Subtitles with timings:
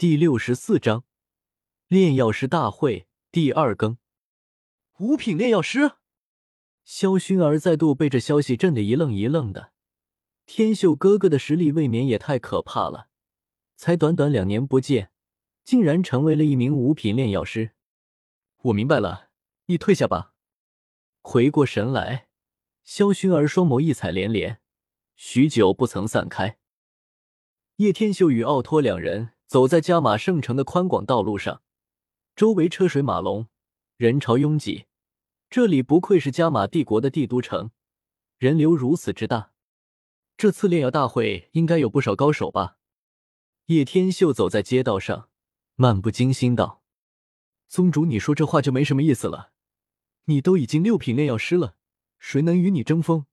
[0.00, 1.04] 第六十四章
[1.86, 3.98] 炼药师大会第二更。
[4.96, 5.96] 五品炼药师，
[6.84, 9.72] 萧薰儿再度被这消息震得一愣一愣的。
[10.46, 13.08] 天秀哥哥的实力未免也太可怕了，
[13.76, 15.12] 才短短两年不见，
[15.64, 17.72] 竟然成为了一名五品炼药师。
[18.62, 19.28] 我明白了，
[19.66, 20.32] 你退下吧。
[21.20, 22.28] 回过神来，
[22.82, 24.62] 萧薰儿双眸异彩连连，
[25.14, 26.58] 许久不曾散开。
[27.76, 29.34] 叶天秀与奥托两人。
[29.50, 31.60] 走在加马圣城的宽广道路上，
[32.36, 33.48] 周围车水马龙，
[33.96, 34.86] 人潮拥挤。
[35.50, 37.72] 这里不愧是加马帝国的帝都城，
[38.38, 39.50] 人流如此之大。
[40.36, 42.76] 这次炼药大会应该有不少高手吧？
[43.66, 45.28] 叶天秀走在街道上，
[45.74, 46.84] 漫不经心道
[47.66, 49.50] ：“宗主，你说这话就没什么意思了。
[50.26, 51.74] 你都已经六品炼药师了，
[52.20, 53.26] 谁能与你争锋？”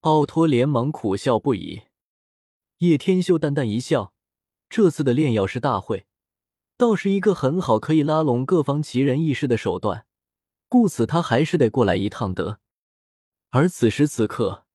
[0.00, 1.84] 奥托连忙苦笑不已。
[2.80, 4.12] 叶天秀淡淡一笑。
[4.68, 6.06] 这次的炼药师大会，
[6.76, 10.06] 倒是一个很好可以拉拢各方奇人异士的手段，
[10.68, 12.60] 故此他还是得过来一趟的。
[13.50, 14.66] 而此时此刻，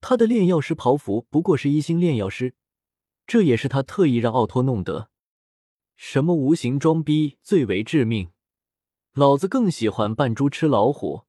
[0.00, 2.54] 他的炼药师袍服不过是一星炼药师，
[3.26, 5.10] 这也是他特意让奥托弄得。
[5.94, 8.30] 什么无形装逼最为致命？
[9.12, 11.24] 老子更喜欢扮猪吃老虎，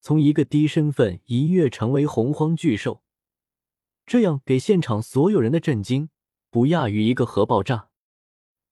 [0.00, 3.02] 从一个低身份一跃成为洪荒巨兽，
[4.06, 6.08] 这样给现场所有人的震惊。
[6.54, 7.88] 不亚于一个核爆炸，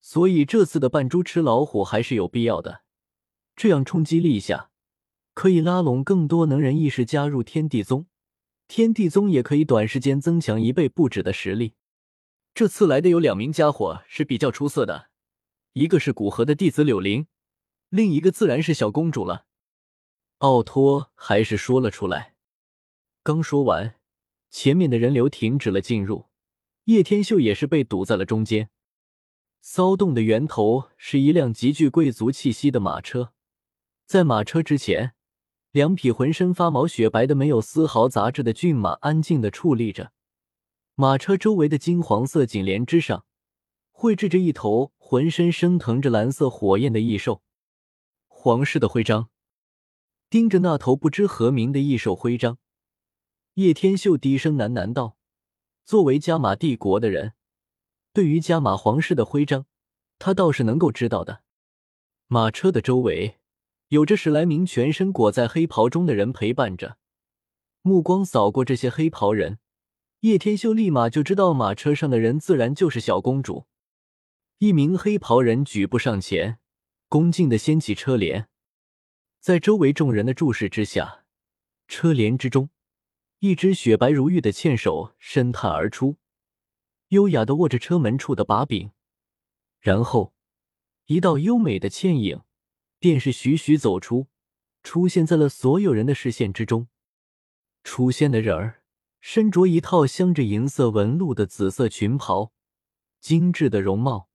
[0.01, 2.83] 所以这次的扮猪吃老虎还是有必要的。
[3.57, 4.71] 这样冲击力下，
[5.35, 8.07] 可以拉拢更多能人异士加入天地宗，
[8.69, 11.75] 天地宗也可以短时间增强一倍不止的实力。
[12.55, 15.09] 这次来的有两名家伙是比较出色的，
[15.73, 17.27] 一个是古河的弟子柳灵，
[17.89, 19.47] 另一个自然是小公主了。
[20.39, 22.37] 奥托还是说了出来。
[23.25, 23.97] 刚说完，
[24.51, 26.27] 前面的人流停止了进入。
[26.85, 28.69] 叶天秀也是被堵在了中间。
[29.61, 33.33] 骚动的源头是一辆极具贵族气息的马车，
[34.05, 35.15] 在马车之前，
[35.71, 40.11] 两匹浑身发毛、雪白的没有丝毫杂质的骏马安静的矗立着。
[40.97, 43.25] 马车周围的金黄色锦帘之上，
[43.93, 47.43] 绘制着一头浑身升腾着蓝色火焰的异兽，
[48.27, 49.31] 皇室的徽章。
[50.29, 52.59] 盯着那头不知何名的异兽徽章，
[53.55, 55.17] 叶天秀低声喃喃道。
[55.85, 57.35] 作为加玛帝国的人，
[58.13, 59.67] 对于加玛皇室的徽章，
[60.19, 61.43] 他倒是能够知道的。
[62.29, 63.41] 马车的周围
[63.89, 66.97] 有着十来名全身裹在黑袍中的人陪伴着，
[67.83, 69.59] 目光扫过这些黑袍人，
[70.21, 73.67] 叶天秀立马就知道马车上的人自然就是小公主。
[74.59, 76.59] 一名黑袍人举步上前，
[77.09, 78.49] 恭敬的掀起车帘，
[79.41, 81.25] 在周围众人的注视之下，
[81.89, 82.71] 车帘之中。
[83.43, 86.15] 一只雪白如玉的纤手伸探而出，
[87.09, 88.93] 优雅的握着车门处的把柄，
[89.81, 90.33] 然后
[91.07, 92.43] 一道优美的倩影
[93.01, 94.29] 便是徐徐走出，
[94.85, 96.87] 出现在了所有人的视线之中。
[97.83, 98.85] 出现的人儿
[99.21, 102.53] 身着一套镶着银色纹路的紫色裙袍，
[103.21, 104.29] 精致的容貌，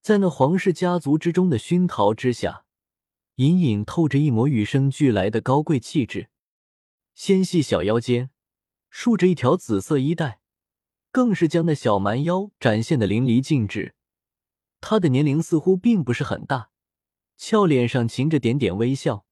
[0.00, 2.64] 在那皇室家族之中的熏陶之下，
[3.34, 6.30] 隐隐透着一抹与生俱来的高贵气质。
[7.14, 8.30] 纤细小腰间
[8.90, 10.40] 束着一条紫色衣带，
[11.10, 13.94] 更是将那小蛮腰展现的淋漓尽致。
[14.80, 16.70] 她的年龄似乎并不是很大，
[17.36, 19.24] 俏脸上噙着点点微笑，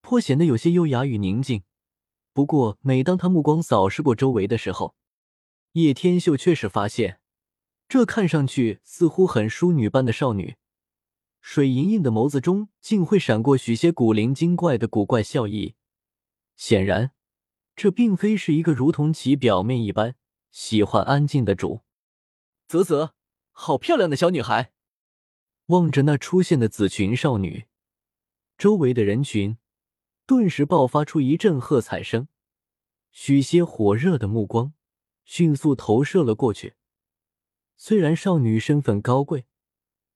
[0.00, 1.62] 颇显得有些优雅与宁静。
[2.32, 4.94] 不过，每当他目光扫视过周围的时候，
[5.72, 7.20] 叶天秀却是发现，
[7.88, 10.56] 这看上去似乎很淑女般的少女，
[11.40, 15.74] 水盈盈的眸子中竟会闪过许些古灵精怪的古怪笑意。
[16.60, 17.12] 显然，
[17.74, 20.16] 这并非是一个如同其表面一般
[20.50, 21.80] 喜欢安静的主。
[22.68, 23.14] 啧啧，
[23.50, 24.74] 好漂亮的小女孩！
[25.68, 27.64] 望着那出现的紫裙少女，
[28.58, 29.56] 周围的人群
[30.26, 32.28] 顿时爆发出一阵喝彩声，
[33.10, 34.74] 许些火热的目光
[35.24, 36.74] 迅速投射了过去。
[37.78, 39.46] 虽然少女身份高贵，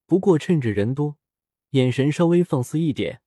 [0.04, 1.16] 不过趁着人多，
[1.70, 3.22] 眼神稍微放肆一点，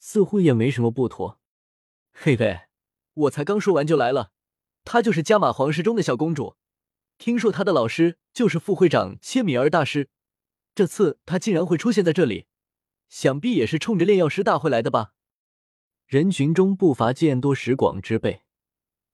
[0.00, 1.38] 似乎也没什么不妥。
[2.20, 2.62] 嘿嘿，
[3.14, 4.32] 我才刚说完就来了。
[4.82, 6.56] 她就是加玛皇室中的小公主，
[7.16, 10.10] 听说她的老师就是副会长切米尔大师。
[10.74, 12.46] 这次她竟然会出现在这里，
[13.08, 15.12] 想必也是冲着炼药师大会来的吧？
[16.06, 18.42] 人群中不乏见多识广之辈，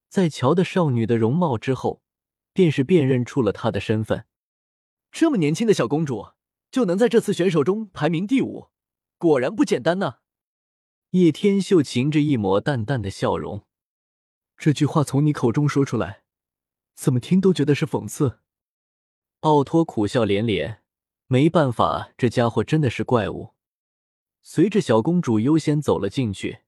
[0.08, 2.00] 在瞧的少女的容貌之后，
[2.54, 4.24] 便是辨认出了她的身份。
[5.12, 6.28] 这么年轻的小公主
[6.70, 8.70] 就能在这次选手中排名第五，
[9.18, 10.20] 果然不简单呢。
[11.14, 13.62] 叶天秀噙着一抹淡淡的笑容，
[14.56, 16.24] 这句话从你口中说出来，
[16.96, 18.40] 怎么听都觉得是讽刺。
[19.42, 20.82] 奥托苦笑连连，
[21.28, 23.54] 没办法，这家伙真的是怪物。
[24.42, 26.62] 随着小公主优先走了进去，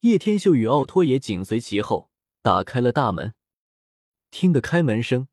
[0.00, 3.34] 叶天秀与奥托也紧随其后，打开了大门。
[4.30, 5.28] 听得开门声，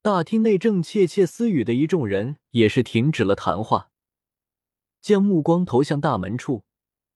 [0.00, 3.90] 大厅内正窃窃私语的一众人也是停止了谈话，
[5.02, 6.64] 将目光投向大门处。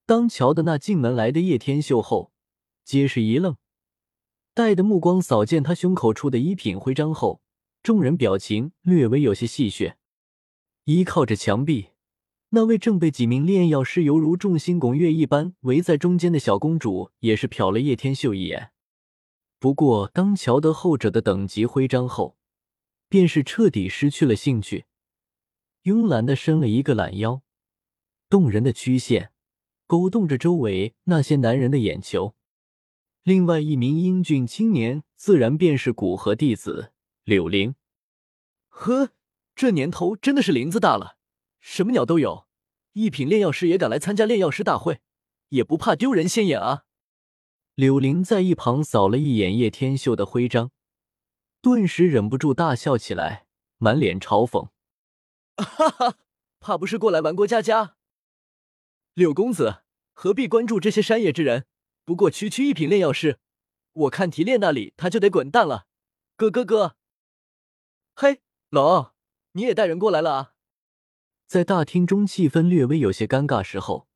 [0.05, 2.33] 当瞧的那进门来的叶天秀后，
[2.83, 3.55] 皆是一愣，
[4.53, 7.41] 带的目光扫见他胸口处的一品徽章后，
[7.81, 9.93] 众人表情略微有些戏谑。
[10.83, 11.91] 依靠着墙壁，
[12.49, 18.71] 那位正被几名炼药师犹如众星拱月一般围在中间的小公主，也是瞟了叶天秀一眼。
[19.59, 22.35] 不过，当瞧得后者的等级徽章后，
[23.07, 24.83] 便是彻底失去了兴趣，
[25.83, 27.41] 慵懒的伸了一个懒腰，
[28.27, 29.31] 动人的曲线。
[29.93, 32.33] 勾动着周围那些男人的眼球。
[33.21, 36.93] 另外一名英俊青年，自然便是古河弟子
[37.23, 37.75] 柳灵。
[38.69, 39.11] 呵，
[39.53, 41.17] 这年头真的是林子大了，
[41.59, 42.47] 什么鸟都有。
[42.93, 44.99] 一品炼药师也敢来参加炼药师大会，
[45.49, 46.85] 也不怕丢人现眼啊！
[47.75, 50.71] 柳灵在一旁扫了一眼叶天秀的徽章，
[51.61, 53.45] 顿时忍不住大笑起来，
[53.77, 54.69] 满脸嘲讽
[55.61, 56.17] ：“哈哈，
[56.59, 57.95] 怕不是过来玩过家家？
[59.13, 59.81] 柳公子。”
[60.13, 61.65] 何必关注这些山野之人？
[62.05, 63.39] 不过区区一品炼药师，
[63.93, 65.87] 我看提炼那里他就得滚蛋了。
[66.35, 66.95] 咯咯咯！
[68.15, 69.15] 嘿，老奥，
[69.53, 70.53] 你也带人过来了啊？
[71.47, 74.07] 在大厅中气氛略微有些尴尬时候，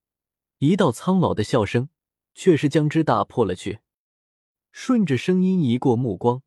[0.57, 1.89] 一道苍老的笑声
[2.33, 3.79] 却是将之打破了去。
[4.71, 6.41] 顺着声音移过目光，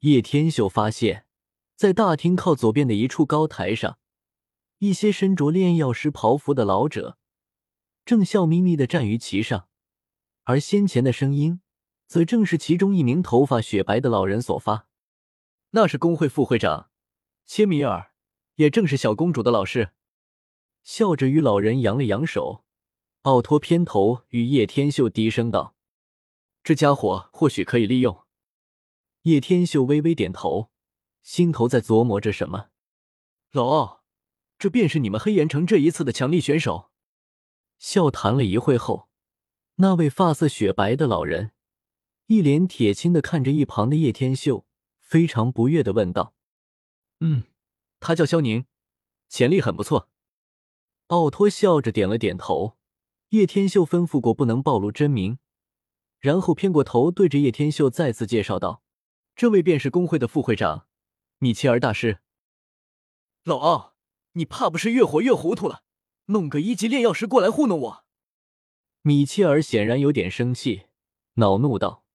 [0.00, 1.26] 叶天秀发现，
[1.74, 3.98] 在大厅靠左边的一处高台上，
[4.78, 7.18] 一些身着炼药师袍服的老者。
[8.06, 9.68] 正笑眯眯的站于其上，
[10.44, 11.60] 而先前的声音，
[12.06, 14.86] 则正是其中一名头发雪白的老人所发。
[15.70, 16.90] 那是工会副会长
[17.44, 18.12] 切米尔，
[18.54, 19.90] 也正是小公主的老师。
[20.84, 22.64] 笑着与老人扬了扬手，
[23.22, 25.74] 奥托偏头与叶天秀低声道
[26.62, 28.22] ：“这家伙或许可以利用。”
[29.22, 30.70] 叶天秀微微点头，
[31.24, 32.68] 心头在琢磨着什么。
[33.50, 34.04] 老奥，
[34.56, 36.92] 这便是你们黑岩城这一次的强力选手。
[37.78, 39.08] 笑谈了一会后，
[39.76, 41.52] 那位发色雪白的老人
[42.26, 44.66] 一脸铁青的看着一旁的叶天秀，
[44.98, 46.34] 非常不悦的问道
[47.20, 47.44] ：“嗯，
[48.00, 48.66] 他叫萧宁，
[49.28, 50.08] 潜力很不错。”
[51.08, 52.76] 奥托笑着点了点头。
[53.30, 55.38] 叶天秀吩咐过不能暴露真名，
[56.20, 58.84] 然后偏过头对着叶天秀再次介绍道
[59.34, 60.86] ：“这位便是工会的副会长
[61.38, 62.20] 米切尔大师。”
[63.42, 63.94] 老奥，
[64.32, 65.82] 你怕不是越活越糊涂了？
[66.26, 68.04] 弄个一级炼药师过来糊弄我，
[69.02, 70.86] 米切尔显然有点生气，
[71.34, 72.05] 恼怒道。